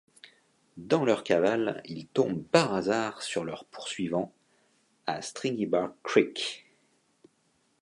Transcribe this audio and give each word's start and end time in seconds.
Dans 0.77 1.05
leurs 1.05 1.23
cavales, 1.23 1.79
ils 1.85 2.07
tombent 2.07 2.43
par 2.45 2.73
hasard 2.73 3.21
sur 3.21 3.43
leurs 3.43 3.65
poursuivants 3.65 4.33
à 5.05 5.21
Stringybark 5.21 5.93
Creek. 6.01 6.65